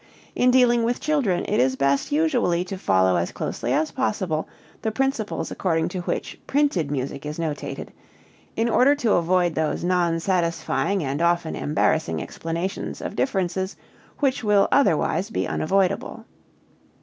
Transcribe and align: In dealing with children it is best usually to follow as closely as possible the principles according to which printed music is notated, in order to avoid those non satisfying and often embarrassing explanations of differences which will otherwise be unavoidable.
In 0.33 0.49
dealing 0.49 0.81
with 0.83 0.99
children 0.99 1.45
it 1.47 1.59
is 1.59 1.75
best 1.75 2.11
usually 2.11 2.63
to 2.63 2.75
follow 2.75 3.17
as 3.17 3.31
closely 3.31 3.71
as 3.71 3.91
possible 3.91 4.49
the 4.81 4.89
principles 4.91 5.51
according 5.51 5.89
to 5.89 5.99
which 5.99 6.39
printed 6.47 6.89
music 6.89 7.23
is 7.23 7.37
notated, 7.37 7.89
in 8.55 8.67
order 8.67 8.95
to 8.95 9.13
avoid 9.13 9.53
those 9.53 9.83
non 9.83 10.19
satisfying 10.19 11.03
and 11.03 11.21
often 11.21 11.55
embarrassing 11.55 12.19
explanations 12.19 12.99
of 12.99 13.15
differences 13.15 13.75
which 14.17 14.43
will 14.43 14.67
otherwise 14.71 15.29
be 15.29 15.47
unavoidable. 15.47 16.25